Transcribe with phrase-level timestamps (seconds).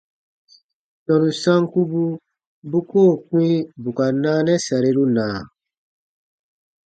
[1.05, 2.01] Tɔnu sankubu
[2.69, 3.47] bu koo kpĩ
[3.81, 5.25] bù ka naanɛ sariru na?